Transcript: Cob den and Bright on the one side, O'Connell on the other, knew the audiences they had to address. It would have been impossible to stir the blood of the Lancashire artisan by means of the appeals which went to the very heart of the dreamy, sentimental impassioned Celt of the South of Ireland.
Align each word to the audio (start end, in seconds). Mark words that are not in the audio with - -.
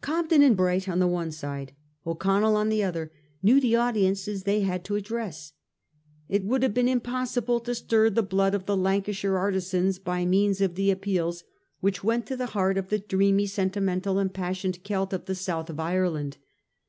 Cob 0.00 0.28
den 0.30 0.42
and 0.42 0.56
Bright 0.56 0.88
on 0.88 0.98
the 0.98 1.06
one 1.06 1.30
side, 1.30 1.72
O'Connell 2.04 2.56
on 2.56 2.70
the 2.70 2.82
other, 2.82 3.12
knew 3.40 3.60
the 3.60 3.76
audiences 3.76 4.42
they 4.42 4.62
had 4.62 4.84
to 4.84 4.96
address. 4.96 5.52
It 6.28 6.42
would 6.44 6.64
have 6.64 6.74
been 6.74 6.88
impossible 6.88 7.60
to 7.60 7.72
stir 7.72 8.10
the 8.10 8.24
blood 8.24 8.52
of 8.52 8.66
the 8.66 8.76
Lancashire 8.76 9.38
artisan 9.38 9.92
by 10.04 10.26
means 10.26 10.60
of 10.60 10.74
the 10.74 10.90
appeals 10.90 11.44
which 11.78 12.02
went 12.02 12.26
to 12.26 12.34
the 12.36 12.46
very 12.46 12.52
heart 12.54 12.78
of 12.78 12.88
the 12.88 12.98
dreamy, 12.98 13.46
sentimental 13.46 14.18
impassioned 14.18 14.82
Celt 14.82 15.12
of 15.12 15.26
the 15.26 15.36
South 15.36 15.70
of 15.70 15.78
Ireland. 15.78 16.38